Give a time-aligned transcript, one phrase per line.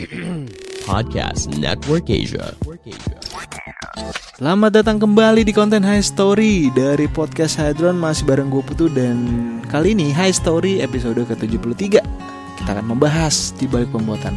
[0.88, 2.56] Podcast Network Asia.
[4.40, 6.72] Selamat datang kembali di konten High Story.
[6.72, 9.20] Dari podcast Hadron masih bareng gue Putu dan
[9.68, 12.00] kali ini High Story episode ke-73.
[12.56, 14.32] Kita akan membahas di balik pembuatan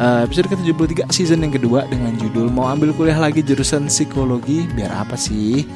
[0.00, 4.64] uh, episode ke-73 season yang kedua dengan judul mau ambil kuliah lagi jurusan psikologi.
[4.72, 5.68] Biar apa sih?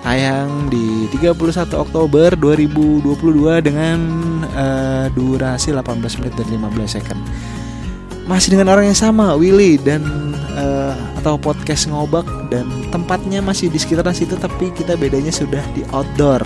[0.00, 1.36] Tayang di 31
[1.76, 3.04] Oktober 2022
[3.60, 3.98] dengan
[4.54, 7.20] uh, durasi 18 menit dan 15 second
[8.26, 10.02] masih dengan orang yang sama Willy dan
[10.58, 15.86] uh, atau podcast ngobak dan tempatnya masih di sekitaran situ tapi kita bedanya sudah di
[15.94, 16.42] outdoor.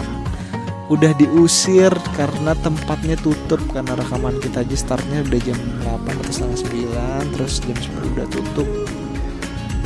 [0.91, 6.59] Udah diusir karena tempatnya tutup karena rekaman kita aja startnya udah jam 8 atau setengah
[7.31, 8.69] 9 terus jam 10 udah tutup.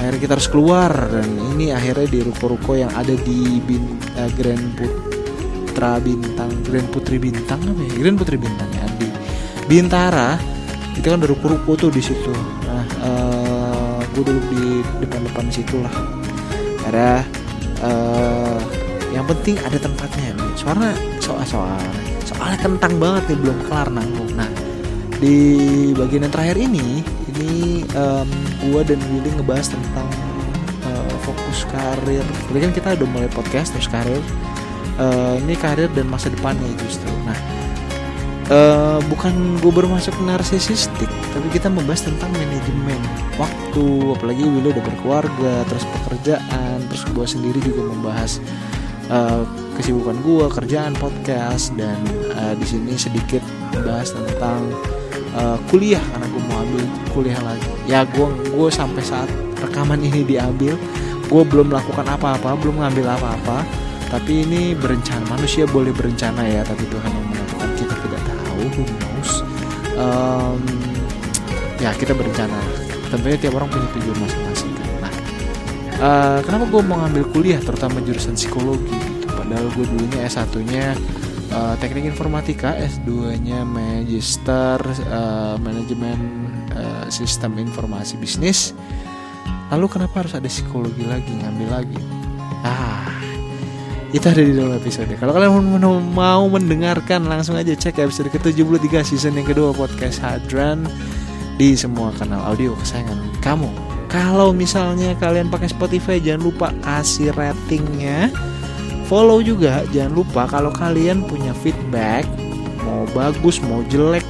[0.01, 4.67] Akhirnya kita harus keluar dan ini akhirnya di ruko-ruko yang ada di Bin, uh, Grand
[4.75, 7.93] Putra Bintang Grand Putri Bintang apa ya?
[8.01, 9.09] Grand Putri Bintang ya di
[9.69, 10.54] Bintara
[10.95, 12.33] itu kan ada ruko-ruko tuh di situ.
[12.65, 14.65] Nah uh, gue duduk di
[15.03, 15.95] depan-depan situ lah.
[16.87, 17.09] Ada
[17.83, 18.59] uh,
[19.11, 20.33] yang penting ada tempatnya.
[20.55, 21.83] Soalnya soal soal
[22.25, 24.33] soalnya kentang banget nih belum kelar nanggung.
[24.39, 24.49] Nah
[25.19, 25.37] di
[25.95, 27.03] bagian yang terakhir ini
[27.35, 28.31] ini um,
[28.63, 30.09] gue dan Willy ngebahas tentang
[30.87, 32.23] uh, fokus karir.
[32.23, 34.23] Tadi kan kita udah mulai podcast terus karir.
[34.95, 37.11] Uh, ini karir dan masa depannya justru.
[37.27, 37.35] Nah
[38.51, 43.01] uh, bukan gue bermasuk narsisistik tapi kita membahas tentang manajemen
[43.41, 43.85] waktu
[44.17, 48.41] apalagi Willy udah berkeluarga terus pekerjaan terus gue sendiri juga membahas
[49.09, 49.45] uh,
[49.77, 51.99] kesibukan gue kerjaan podcast dan
[52.39, 53.43] uh, di sini sedikit
[53.75, 54.71] membahas tentang
[55.35, 57.67] uh, kuliah karena gue mau ambil kuliah lagi.
[57.91, 59.27] Ya gue gue sampai saat
[59.59, 60.79] rekaman ini diambil
[61.25, 63.65] gue belum melakukan apa-apa belum ngambil apa-apa
[64.13, 67.24] tapi ini berencana manusia boleh berencana ya tapi Tuhan yang
[69.99, 70.61] um,
[71.79, 72.59] ya kita berencana.
[73.11, 74.89] Tentunya tiap orang punya tujuan masing-masing kan?
[74.99, 75.13] Nah
[76.03, 79.27] uh, kenapa gue mau ngambil kuliah terutama jurusan psikologi gitu?
[79.31, 80.99] Padahal gue dulunya S1 nya
[81.55, 88.75] uh, teknik informatika S2 nya magister uh, manajemen uh, sistem informasi bisnis.
[89.71, 92.01] Lalu kenapa harus ada psikologi lagi ngambil lagi?
[92.65, 93.14] Ah
[94.15, 95.11] itu ada di dalam episode.
[95.19, 95.83] Kalau kalian
[96.15, 100.87] mau mendengarkan langsung aja cek episode ke-73 season yang kedua podcast Hadran
[101.59, 103.67] di semua kanal audio kesayangan kamu.
[104.07, 108.31] Kalau misalnya kalian pakai Spotify jangan lupa kasih ratingnya.
[109.11, 112.23] Follow juga jangan lupa kalau kalian punya feedback
[112.87, 114.23] mau bagus mau jelek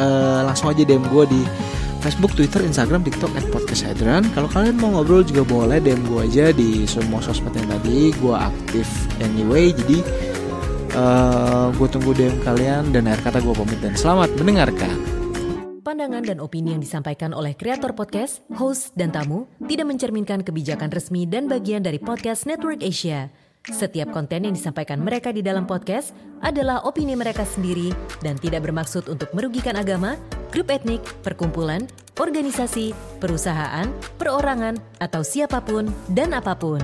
[0.00, 1.42] uh, langsung aja DM gue di
[2.04, 4.28] Facebook, Twitter, Instagram, TikTok, at podcast Hadran.
[4.36, 8.12] Kalau kalian mau ngobrol juga boleh DM gue aja di semua sosmed yang tadi.
[8.20, 8.84] Gue aktif
[9.24, 10.04] anyway, jadi
[11.00, 14.92] uh, gue tunggu DM kalian dan akhir kata gue pamit dan selamat mendengarkan.
[15.80, 21.24] Pandangan dan opini yang disampaikan oleh kreator podcast, host, dan tamu tidak mencerminkan kebijakan resmi
[21.24, 23.32] dan bagian dari podcast Network Asia.
[23.64, 26.12] Setiap konten yang disampaikan mereka di dalam podcast
[26.44, 30.20] adalah opini mereka sendiri dan tidak bermaksud untuk merugikan agama,
[30.54, 33.90] grup etnik, perkumpulan, organisasi, perusahaan,
[34.22, 36.78] perorangan, atau siapapun dan apapun.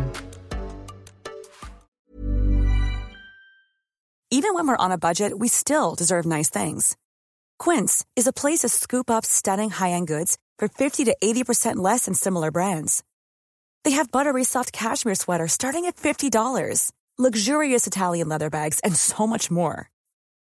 [4.31, 6.95] Even when we're on a budget, we still deserve nice things.
[7.59, 12.07] Quince is a place to scoop up stunning high-end goods for 50 to 80% less
[12.07, 13.03] than similar brands.
[13.83, 16.31] They have buttery soft cashmere sweaters starting at $50,
[17.19, 19.91] luxurious Italian leather bags, and so much more.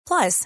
[0.06, 0.46] Plus,